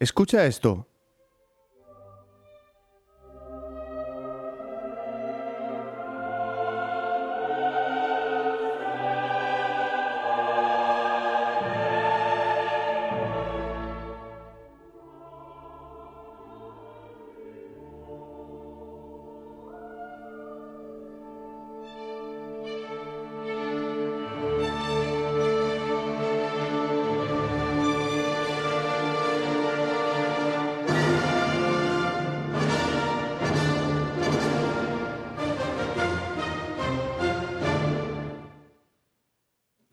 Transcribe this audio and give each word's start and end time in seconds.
Escucha 0.00 0.46
esto. 0.46 0.86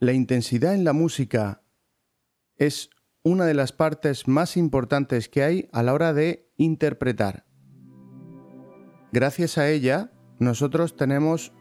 La 0.06 0.14
intensidad 0.14 0.76
en 0.76 0.84
la 0.84 0.94
música 0.94 1.64
es 2.58 2.92
una 3.24 3.46
de 3.46 3.56
las 3.56 3.72
partes 3.72 4.28
más 4.28 4.56
importantes 4.56 5.30
que 5.30 5.42
hay 5.42 5.68
a 5.74 5.82
la 5.82 5.96
hora 5.96 6.14
de 6.14 6.48
interpretar. 6.58 7.48
Gracias 9.12 9.58
a 9.58 9.68
ella, 9.68 10.12
nosotros 10.38 10.96
tenemos 10.96 11.54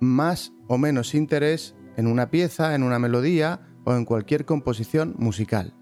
más 0.00 0.54
o 0.68 0.78
menos 0.78 1.14
interés 1.14 1.76
en 1.98 2.06
una 2.06 2.30
pieza, 2.30 2.74
en 2.74 2.82
una 2.82 2.98
melodía 2.98 3.60
o 3.84 3.94
en 3.94 4.06
cualquier 4.06 4.46
composición 4.46 5.14
musical. 5.18 5.74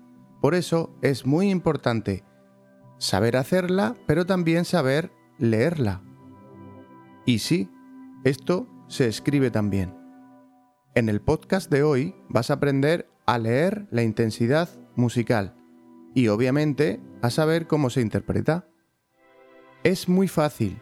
Por 0.43 0.57
eso 0.57 0.99
es 1.03 1.27
muy 1.27 1.49
importante 1.49 2.25
saber 2.99 3.37
hacerla, 3.37 3.95
pero 4.09 4.27
también 4.27 4.65
saber 4.65 5.13
leerla. 5.39 6.03
Y 7.25 7.39
sí, 7.39 7.71
esto 8.25 8.67
se 8.89 9.07
escribe 9.07 9.53
también. 9.53 10.00
En 10.93 11.09
el 11.09 11.21
podcast 11.21 11.71
de 11.71 11.85
hoy 11.85 12.17
vas 12.29 12.51
a 12.51 12.55
aprender 12.55 13.09
a 13.25 13.39
leer 13.39 13.87
la 13.93 14.03
intensidad 14.03 14.69
musical 14.97 15.55
y 16.17 16.27
obviamente 16.27 17.01
a 17.23 17.31
saber 17.31 17.69
cómo 17.69 17.91
se 17.91 18.01
interpreta. 18.01 18.67
Es 19.85 20.09
muy 20.09 20.27
fácil. 20.27 20.81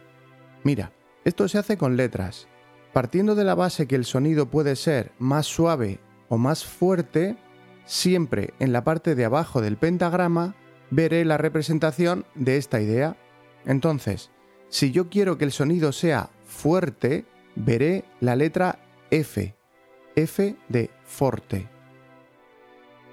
Mira, 0.63 0.93
esto 1.25 1.47
se 1.47 1.59
hace 1.59 1.77
con 1.77 1.95
letras. 1.95 2.47
Partiendo 2.91 3.35
de 3.35 3.43
la 3.43 3.53
base 3.53 3.87
que 3.87 3.95
el 3.95 4.03
sonido 4.03 4.49
puede 4.49 4.75
ser 4.75 5.11
más 5.19 5.45
suave 5.45 5.99
o 6.27 6.39
más 6.39 6.65
fuerte, 6.65 7.37
siempre 7.85 8.55
en 8.57 8.73
la 8.73 8.83
parte 8.83 9.13
de 9.13 9.25
abajo 9.25 9.61
del 9.61 9.77
pentagrama 9.77 10.55
veré 10.89 11.23
la 11.23 11.37
representación 11.37 12.25
de 12.33 12.57
esta 12.57 12.81
idea. 12.81 13.15
Entonces, 13.63 14.31
si 14.69 14.89
yo 14.89 15.07
quiero 15.07 15.37
que 15.37 15.45
el 15.45 15.51
sonido 15.51 15.91
sea 15.91 16.31
fuerte, 16.47 17.25
veré 17.55 18.05
la 18.21 18.35
letra 18.35 18.79
F 19.11 19.58
F 20.19 20.55
de 20.67 20.89
forte. 21.03 21.67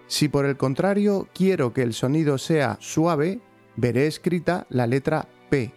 Si 0.07 0.29
por 0.29 0.47
el 0.47 0.57
contrario 0.57 1.29
quiero 1.35 1.73
que 1.73 1.83
el 1.83 1.93
sonido 1.93 2.39
sea 2.39 2.77
suave, 2.81 3.41
veré 3.77 4.07
escrita 4.07 4.67
la 4.71 4.87
letra 4.87 5.29
P, 5.51 5.73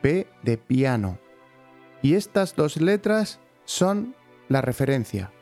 P 0.00 0.26
de 0.42 0.58
piano. 0.58 1.18
Y 2.02 2.14
estas 2.14 2.54
dos 2.54 2.80
letras 2.80 3.40
son 3.64 4.14
la 4.48 4.60
referencia. 4.60 5.32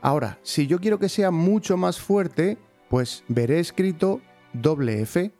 Ahora, 0.00 0.38
si 0.42 0.66
yo 0.66 0.80
quiero 0.80 0.98
que 0.98 1.08
sea 1.08 1.30
mucho 1.30 1.76
más 1.76 2.00
fuerte, 2.00 2.58
pues 2.88 3.24
veré 3.28 3.60
escrito 3.60 4.20
doble 4.52 5.00
F. 5.02 5.32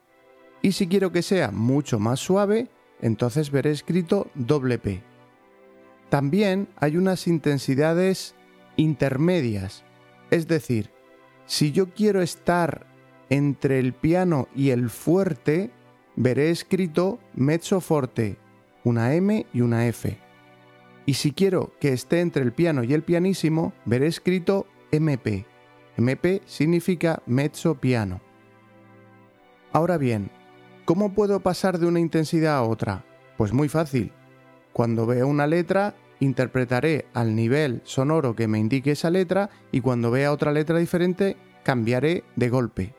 Y 0.62 0.73
si 0.73 0.86
quiero 0.86 1.11
que 1.11 1.23
sea 1.23 1.51
mucho 1.51 1.98
más 1.98 2.20
suave, 2.20 2.69
entonces 3.01 3.51
veré 3.51 3.73
escrito 3.73 4.31
doble 4.34 4.79
P. 4.79 5.03
También 6.09 6.69
hay 6.77 6.97
unas 6.97 7.27
intensidades 7.27 8.36
intermedias. 8.77 9.84
Es 10.30 10.48
decir, 10.48 10.90
si 11.46 11.72
yo 11.72 11.90
quiero 11.92 12.22
estar 12.22 12.86
entre 13.30 13.78
el 13.78 13.92
piano 13.92 14.48
y 14.55 14.70
el 14.70 14.90
fuerte, 14.90 15.70
veré 16.16 16.50
escrito 16.50 17.18
mezzo 17.34 17.80
forte, 17.80 18.38
una 18.84 19.14
M 19.14 19.46
y 19.52 19.60
una 19.60 19.86
F. 19.86 20.18
Y 21.06 21.14
si 21.14 21.33
quiero 21.33 21.72
que 21.80 21.92
esté 21.92 22.20
entre 22.20 22.42
el 22.42 22.52
piano 22.52 22.84
y 22.84 22.94
el 22.94 23.02
pianísimo, 23.02 23.72
veré 23.84 24.06
escrito 24.06 24.66
MP. 24.90 25.46
MP 25.96 26.42
significa 26.46 27.22
mezzo 27.27 27.74
piano. 27.74 28.20
Ahora 29.72 29.98
bien, 29.98 30.30
¿cómo 30.84 31.12
puedo 31.12 31.40
pasar 31.40 31.78
de 31.78 31.86
una 31.86 32.00
intensidad 32.00 32.56
a 32.56 32.62
otra? 32.62 33.04
Pues 33.36 33.52
muy 33.52 33.68
fácil. 33.68 34.12
Cuando 34.72 35.06
veo 35.06 35.27
una 35.27 35.46
letra, 35.46 35.94
interpretaré 36.22 37.06
al 37.14 37.34
nivel 37.34 37.80
sonoro 37.84 38.36
que 38.36 38.46
me 38.46 38.60
indique 38.60 38.92
esa 38.92 39.10
letra 39.10 39.50
y 39.72 39.80
cuando 39.80 40.12
vea 40.12 40.33
otra 40.33 40.52
letra 40.52 40.78
diferente 40.78 41.36
cambiaré 41.64 42.22
de 42.36 42.48
golpe. 42.48 42.94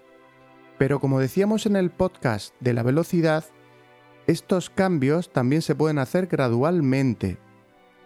Pero 0.77 0.99
como 0.99 1.21
decíamos 1.21 1.65
en 1.65 1.77
el 1.77 1.89
podcast 1.89 2.53
de 2.59 2.73
la 2.73 2.83
velocidad, 2.83 3.45
estos 4.27 4.69
cambios 4.69 5.31
también 5.31 5.61
se 5.61 5.73
pueden 5.73 5.99
hacer 5.99 6.27
gradualmente. 6.27 7.37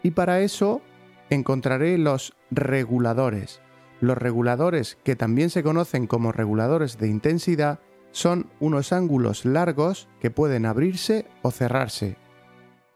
Y 0.04 0.12
para 0.12 0.40
eso 0.40 0.82
encontraré 1.30 1.98
los 1.98 2.34
reguladores. 2.52 3.60
Los 4.00 4.16
reguladores, 4.16 4.98
que 5.02 5.16
también 5.16 5.50
se 5.50 5.64
conocen 5.64 6.06
como 6.06 6.30
reguladores 6.30 6.98
de 6.98 7.08
intensidad, 7.08 7.80
son 8.12 8.48
unos 8.60 8.92
ángulos 8.92 9.44
largos 9.44 10.08
que 10.20 10.30
pueden 10.30 10.64
abrirse 10.64 11.26
o 11.42 11.50
cerrarse. 11.50 12.16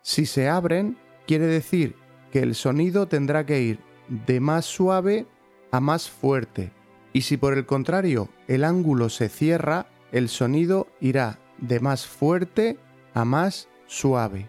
Si 0.03 0.27
se 0.27 0.49
abren, 0.49 0.97
quiere 1.27 1.47
decir 1.47 1.97
que 2.33 2.41
el 2.41 2.57
sonido 2.57 3.07
tendrá 3.07 3.47
que 3.47 3.61
ir 3.61 3.79
de 4.09 4.41
más 4.41 4.65
suave 4.65 5.27
a 5.71 5.81
más 5.81 6.11
fuerte. 6.11 6.73
Y 7.13 7.23
si 7.23 7.37
por 7.37 7.57
el 7.57 7.67
contrario 7.67 8.29
el 8.49 8.65
ángulo 8.65 9.11
se 9.11 9.29
cierra, 9.29 9.87
el 10.11 10.29
sonido 10.29 10.89
irá 11.01 11.39
de 11.59 11.79
más 11.79 12.07
fuerte 12.07 12.79
a 13.15 13.25
más 13.25 13.69
suave. 13.87 14.49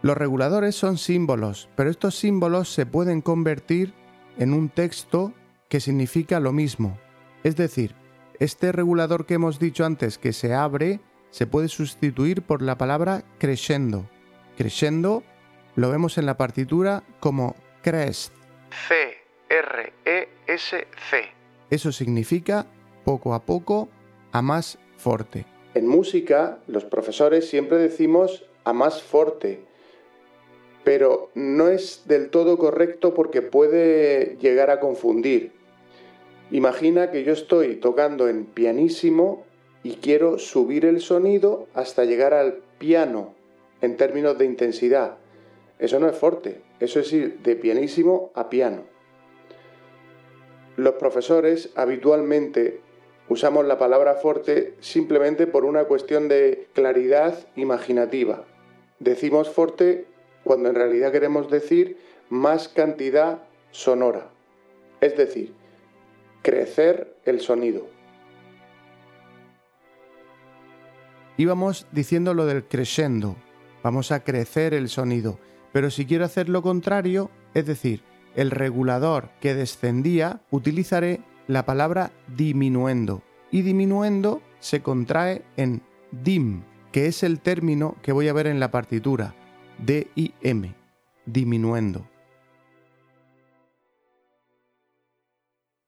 Los 0.00 0.16
reguladores 0.16 0.74
son 0.74 0.98
símbolos, 0.98 1.68
pero 1.76 1.90
estos 1.90 2.16
símbolos 2.16 2.72
se 2.72 2.86
pueden 2.86 3.20
convertir 3.20 3.94
en 4.38 4.52
un 4.52 4.68
texto 4.68 5.32
que 5.68 5.78
significa 5.78 6.40
lo 6.40 6.52
mismo. 6.52 6.98
Es 7.44 7.54
decir, 7.54 7.94
este 8.40 8.72
regulador 8.72 9.26
que 9.26 9.34
hemos 9.34 9.58
dicho 9.58 9.84
antes 9.84 10.18
que 10.18 10.32
se 10.32 10.54
abre 10.54 11.00
se 11.30 11.46
puede 11.46 11.68
sustituir 11.68 12.42
por 12.42 12.62
la 12.62 12.76
palabra 12.76 13.24
crescendo. 13.38 14.08
Crescendo 14.56 15.22
lo 15.76 15.90
vemos 15.90 16.18
en 16.18 16.26
la 16.26 16.36
partitura 16.36 17.02
como 17.20 17.56
crest. 17.82 18.32
C 18.88 18.94
R 19.48 19.92
E 20.04 20.28
S 20.46 20.86
C. 21.10 21.24
Eso 21.70 21.92
significa 21.92 22.66
poco 23.04 23.34
a 23.34 23.44
poco 23.44 23.88
a 24.32 24.42
más 24.42 24.78
forte. 24.96 25.46
En 25.74 25.88
música, 25.88 26.58
los 26.66 26.84
profesores 26.84 27.48
siempre 27.48 27.78
decimos 27.78 28.44
a 28.64 28.72
más 28.72 29.02
forte, 29.02 29.64
pero 30.84 31.30
no 31.34 31.68
es 31.68 32.02
del 32.06 32.28
todo 32.28 32.58
correcto 32.58 33.14
porque 33.14 33.40
puede 33.40 34.36
llegar 34.40 34.70
a 34.70 34.80
confundir. 34.80 35.52
Imagina 36.50 37.10
que 37.10 37.24
yo 37.24 37.32
estoy 37.32 37.76
tocando 37.76 38.28
en 38.28 38.44
pianísimo 38.44 39.46
y 39.82 39.94
quiero 39.94 40.38
subir 40.38 40.84
el 40.84 41.00
sonido 41.00 41.66
hasta 41.72 42.04
llegar 42.04 42.34
al 42.34 42.58
piano 42.78 43.34
en 43.80 43.96
términos 43.96 44.36
de 44.36 44.44
intensidad. 44.44 45.16
Eso 45.82 45.98
no 45.98 46.08
es 46.08 46.16
forte, 46.16 46.62
eso 46.78 47.00
es 47.00 47.12
ir 47.12 47.40
de 47.40 47.56
pianísimo 47.56 48.30
a 48.36 48.48
piano. 48.48 48.84
Los 50.76 50.94
profesores 50.94 51.70
habitualmente 51.74 52.80
usamos 53.28 53.66
la 53.66 53.78
palabra 53.78 54.14
forte 54.14 54.76
simplemente 54.78 55.48
por 55.48 55.64
una 55.64 55.86
cuestión 55.86 56.28
de 56.28 56.68
claridad 56.72 57.36
imaginativa. 57.56 58.44
Decimos 59.00 59.50
forte 59.50 60.06
cuando 60.44 60.68
en 60.68 60.76
realidad 60.76 61.10
queremos 61.10 61.50
decir 61.50 61.98
más 62.30 62.68
cantidad 62.68 63.42
sonora, 63.72 64.30
es 65.00 65.16
decir, 65.16 65.52
crecer 66.42 67.16
el 67.24 67.40
sonido. 67.40 67.88
Íbamos 71.36 71.88
diciendo 71.90 72.34
lo 72.34 72.46
del 72.46 72.62
crescendo, 72.62 73.34
vamos 73.82 74.12
a 74.12 74.22
crecer 74.22 74.74
el 74.74 74.88
sonido. 74.88 75.40
Pero 75.72 75.90
si 75.90 76.06
quiero 76.06 76.24
hacer 76.24 76.48
lo 76.48 76.62
contrario, 76.62 77.30
es 77.54 77.66
decir, 77.66 78.02
el 78.34 78.50
regulador 78.50 79.30
que 79.40 79.54
descendía, 79.54 80.42
utilizaré 80.50 81.20
la 81.46 81.64
palabra 81.66 82.10
diminuendo. 82.36 83.22
Y 83.50 83.62
diminuendo 83.62 84.42
se 84.60 84.82
contrae 84.82 85.44
en 85.56 85.82
dim, 86.10 86.64
que 86.92 87.06
es 87.06 87.22
el 87.22 87.40
término 87.40 87.96
que 88.02 88.12
voy 88.12 88.28
a 88.28 88.32
ver 88.32 88.46
en 88.46 88.60
la 88.60 88.70
partitura. 88.70 89.34
D-I-M, 89.78 90.74
diminuendo. 91.26 92.08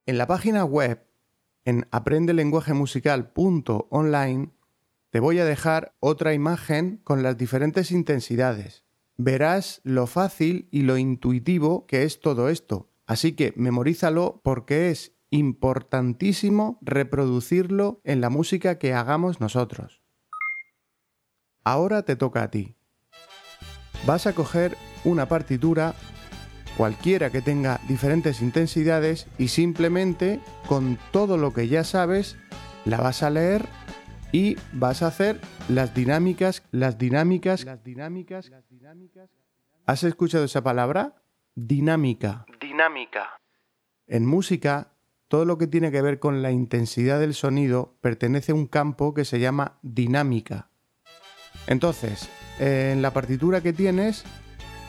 En 0.06 0.18
la 0.18 0.26
página 0.26 0.64
web, 0.64 1.06
en 1.64 1.86
aprendelenguajemusical.online, 1.90 4.50
te 5.10 5.20
voy 5.20 5.38
a 5.38 5.46
dejar 5.46 5.94
otra 6.00 6.34
imagen 6.34 7.00
con 7.04 7.22
las 7.22 7.38
diferentes 7.38 7.90
intensidades. 7.90 8.83
Verás 9.16 9.80
lo 9.84 10.06
fácil 10.06 10.68
y 10.70 10.82
lo 10.82 10.98
intuitivo 10.98 11.86
que 11.86 12.02
es 12.02 12.20
todo 12.20 12.48
esto. 12.48 12.90
Así 13.06 13.32
que 13.32 13.52
memorízalo 13.56 14.40
porque 14.42 14.90
es 14.90 15.12
importantísimo 15.30 16.78
reproducirlo 16.80 18.00
en 18.04 18.20
la 18.20 18.30
música 18.30 18.78
que 18.78 18.94
hagamos 18.94 19.40
nosotros. 19.40 20.02
Ahora 21.64 22.02
te 22.02 22.16
toca 22.16 22.42
a 22.42 22.50
ti. 22.50 22.76
Vas 24.06 24.26
a 24.26 24.34
coger 24.34 24.76
una 25.04 25.26
partitura 25.28 25.94
cualquiera 26.76 27.30
que 27.30 27.40
tenga 27.40 27.80
diferentes 27.88 28.42
intensidades 28.42 29.26
y 29.38 29.48
simplemente 29.48 30.40
con 30.66 30.98
todo 31.10 31.36
lo 31.36 31.52
que 31.52 31.68
ya 31.68 31.84
sabes 31.84 32.36
la 32.84 32.98
vas 32.98 33.22
a 33.22 33.30
leer 33.30 33.66
y 34.34 34.56
vas 34.72 35.00
a 35.04 35.06
hacer 35.06 35.40
las 35.68 35.94
dinámicas, 35.94 36.64
las 36.72 36.98
dinámicas, 36.98 37.64
las 37.64 37.84
dinámicas, 37.84 38.48
las 38.50 38.68
dinámicas. 38.68 39.30
¿Has 39.86 40.02
escuchado 40.02 40.42
esa 40.42 40.60
palabra? 40.60 41.22
Dinámica. 41.54 42.44
Dinámica. 42.60 43.38
En 44.08 44.26
música, 44.26 44.88
todo 45.28 45.44
lo 45.44 45.56
que 45.56 45.68
tiene 45.68 45.92
que 45.92 46.02
ver 46.02 46.18
con 46.18 46.42
la 46.42 46.50
intensidad 46.50 47.20
del 47.20 47.32
sonido 47.32 47.94
pertenece 48.00 48.50
a 48.50 48.56
un 48.56 48.66
campo 48.66 49.14
que 49.14 49.24
se 49.24 49.38
llama 49.38 49.78
dinámica. 49.82 50.68
Entonces, 51.68 52.28
en 52.58 53.02
la 53.02 53.12
partitura 53.12 53.60
que 53.60 53.72
tienes, 53.72 54.24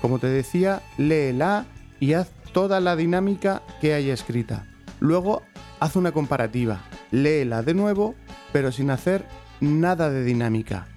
como 0.02 0.18
te 0.18 0.26
decía, 0.26 0.82
léela 0.98 1.68
y 2.00 2.14
haz 2.14 2.32
toda 2.52 2.80
la 2.80 2.96
dinámica 2.96 3.62
que 3.80 3.94
haya 3.94 4.16
escrita. 4.16 4.66
Luego, 5.00 5.44
haz 5.80 5.96
una 5.96 6.14
comparativa. 6.14 6.82
Léela 7.12 7.62
de 7.62 7.76
nuevo, 7.76 8.16
pero 8.56 8.72
sin 8.72 8.90
hacer 8.90 9.26
nada 9.60 10.10
de 10.10 10.24
dinámica. 10.24 10.88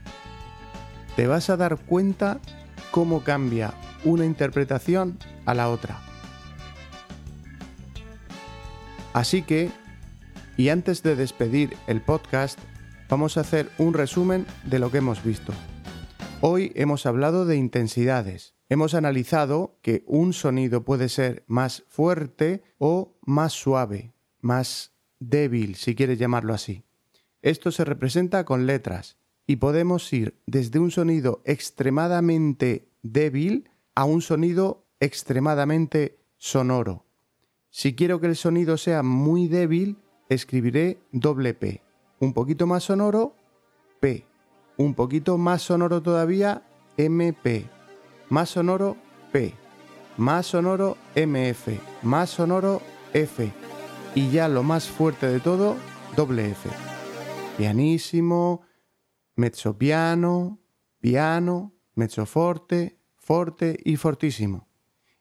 Te 1.16 1.26
vas 1.26 1.50
a 1.50 1.56
dar 1.56 1.76
cuenta 1.76 2.38
cómo 2.92 3.24
cambia 3.24 3.74
una 4.04 4.24
interpretación 4.24 5.18
a 5.44 5.54
la 5.54 5.68
otra. 5.68 5.98
Así 9.12 9.42
que, 9.42 9.72
y 10.56 10.68
antes 10.68 11.02
de 11.02 11.16
despedir 11.16 11.76
el 11.88 12.00
podcast, 12.00 12.60
vamos 13.08 13.36
a 13.36 13.40
hacer 13.40 13.68
un 13.76 13.92
resumen 13.92 14.46
de 14.62 14.78
lo 14.78 14.92
que 14.92 14.98
hemos 14.98 15.24
visto. 15.24 15.52
Hoy 16.40 16.70
hemos 16.76 17.06
hablado 17.06 17.44
de 17.44 17.56
intensidades. 17.56 18.54
Hemos 18.68 18.94
analizado 18.94 19.80
que 19.82 20.04
un 20.06 20.32
sonido 20.32 20.84
puede 20.84 21.08
ser 21.08 21.42
más 21.48 21.82
fuerte 21.88 22.62
o 22.78 23.18
más 23.26 23.52
suave, 23.52 24.14
más 24.40 24.92
débil, 25.18 25.74
si 25.74 25.96
quieres 25.96 26.20
llamarlo 26.20 26.54
así. 26.54 26.84
Esto 27.42 27.70
se 27.70 27.84
representa 27.84 28.44
con 28.44 28.66
letras 28.66 29.16
y 29.46 29.56
podemos 29.56 30.12
ir 30.12 30.38
desde 30.46 30.78
un 30.78 30.90
sonido 30.90 31.40
extremadamente 31.44 32.88
débil 33.02 33.70
a 33.94 34.04
un 34.04 34.22
sonido 34.22 34.84
extremadamente 35.00 36.18
sonoro. 36.36 37.04
Si 37.70 37.94
quiero 37.94 38.20
que 38.20 38.26
el 38.26 38.36
sonido 38.36 38.76
sea 38.76 39.02
muy 39.02 39.48
débil, 39.48 39.96
escribiré 40.28 40.98
doble 41.12 41.54
P. 41.54 41.82
Un 42.20 42.32
poquito 42.32 42.66
más 42.66 42.84
sonoro, 42.84 43.34
P. 44.00 44.26
Un 44.76 44.94
poquito 44.94 45.38
más 45.38 45.62
sonoro 45.62 46.02
todavía, 46.02 46.62
MP. 46.96 47.66
Más 48.28 48.50
sonoro, 48.50 48.96
P. 49.32 49.54
Más 50.16 50.46
sonoro, 50.46 50.96
MF. 51.14 51.68
Más 52.02 52.30
sonoro, 52.30 52.82
F. 53.12 53.52
Y 54.14 54.30
ya 54.30 54.48
lo 54.48 54.62
más 54.62 54.88
fuerte 54.88 55.28
de 55.28 55.40
todo, 55.40 55.76
doble 56.16 56.50
F. 56.50 56.97
Pianísimo, 57.58 58.62
mezzo 59.34 59.76
piano, 59.76 60.60
piano, 61.00 61.74
mezzo 61.96 62.24
forte, 62.24 63.00
forte 63.16 63.76
y 63.84 63.96
fortísimo. 63.96 64.68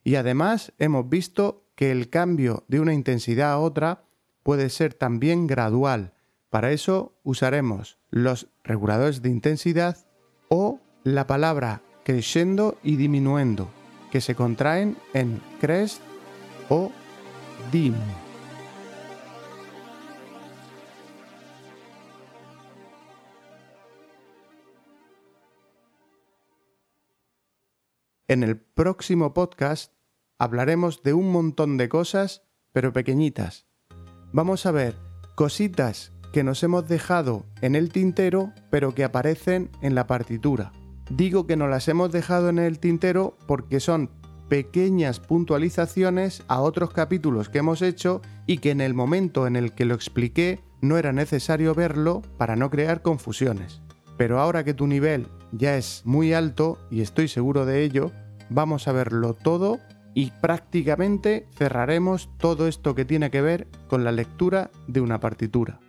Y 0.04 0.14
además 0.14 0.72
hemos 0.78 1.08
visto 1.08 1.66
que 1.74 1.90
el 1.90 2.10
cambio 2.10 2.64
de 2.68 2.78
una 2.78 2.94
intensidad 2.94 3.50
a 3.50 3.58
otra 3.58 4.04
puede 4.44 4.70
ser 4.70 4.94
también 4.94 5.48
gradual. 5.48 6.14
Para 6.48 6.70
eso 6.70 7.18
usaremos 7.24 7.98
los 8.08 8.46
reguladores 8.62 9.20
de 9.20 9.30
intensidad 9.30 10.06
o 10.48 10.78
la 11.02 11.26
palabra 11.26 11.82
crescendo 12.04 12.78
y 12.84 12.94
diminuendo, 12.94 13.68
que 14.12 14.20
se 14.20 14.36
contraen 14.36 14.96
en 15.12 15.42
crest 15.60 16.00
o 16.68 16.92
dim. 17.72 17.94
En 28.30 28.42
el 28.42 28.58
próximo 28.58 29.32
podcast 29.32 29.94
hablaremos 30.38 31.02
de 31.02 31.14
un 31.14 31.32
montón 31.32 31.78
de 31.78 31.88
cosas, 31.88 32.42
pero 32.72 32.92
pequeñitas. 32.92 33.66
Vamos 34.34 34.66
a 34.66 34.70
ver 34.70 34.96
cositas 35.34 36.12
que 36.30 36.44
nos 36.44 36.62
hemos 36.62 36.86
dejado 36.86 37.46
en 37.62 37.74
el 37.74 37.90
tintero, 37.90 38.52
pero 38.70 38.94
que 38.94 39.04
aparecen 39.04 39.70
en 39.80 39.94
la 39.94 40.06
partitura. 40.06 40.72
Digo 41.08 41.46
que 41.46 41.56
nos 41.56 41.70
las 41.70 41.88
hemos 41.88 42.12
dejado 42.12 42.50
en 42.50 42.58
el 42.58 42.80
tintero 42.80 43.34
porque 43.46 43.80
son 43.80 44.10
pequeñas 44.50 45.20
puntualizaciones 45.20 46.42
a 46.48 46.60
otros 46.60 46.90
capítulos 46.90 47.48
que 47.48 47.60
hemos 47.60 47.80
hecho 47.80 48.20
y 48.46 48.58
que 48.58 48.72
en 48.72 48.82
el 48.82 48.92
momento 48.92 49.46
en 49.46 49.56
el 49.56 49.72
que 49.72 49.86
lo 49.86 49.94
expliqué 49.94 50.60
no 50.82 50.98
era 50.98 51.14
necesario 51.14 51.74
verlo 51.74 52.20
para 52.36 52.56
no 52.56 52.68
crear 52.68 53.00
confusiones. 53.00 53.80
Pero 54.18 54.38
ahora 54.38 54.64
que 54.64 54.74
tu 54.74 54.86
nivel 54.86 55.28
ya 55.52 55.76
es 55.76 56.02
muy 56.04 56.32
alto, 56.32 56.78
y 56.90 57.00
estoy 57.00 57.28
seguro 57.28 57.66
de 57.66 57.82
ello, 57.82 58.12
vamos 58.50 58.88
a 58.88 58.92
verlo 58.92 59.34
todo 59.34 59.78
y 60.14 60.32
prácticamente 60.40 61.46
cerraremos 61.56 62.30
todo 62.38 62.66
esto 62.66 62.94
que 62.94 63.04
tiene 63.04 63.30
que 63.30 63.42
ver 63.42 63.68
con 63.88 64.04
la 64.04 64.12
lectura 64.12 64.70
de 64.86 65.00
una 65.00 65.20
partitura. 65.20 65.80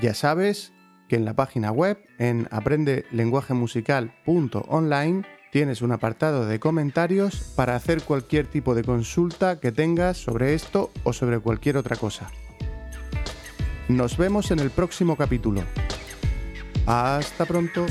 Ya 0.00 0.14
sabes 0.14 0.72
que 1.08 1.16
en 1.16 1.24
la 1.24 1.34
página 1.34 1.72
web, 1.72 1.98
en 2.18 2.46
aprendelenguajemusical.online, 2.50 5.24
tienes 5.50 5.80
un 5.80 5.92
apartado 5.92 6.44
de 6.46 6.60
comentarios 6.60 7.54
para 7.56 7.74
hacer 7.74 8.02
cualquier 8.02 8.46
tipo 8.46 8.74
de 8.74 8.84
consulta 8.84 9.58
que 9.58 9.72
tengas 9.72 10.18
sobre 10.18 10.52
esto 10.54 10.90
o 11.04 11.14
sobre 11.14 11.38
cualquier 11.38 11.78
otra 11.78 11.96
cosa. 11.96 12.30
Nos 13.88 14.18
vemos 14.18 14.50
en 14.50 14.58
el 14.58 14.70
próximo 14.70 15.16
capítulo. 15.16 15.62
Hasta 16.88 17.44
pronto. 17.44 17.84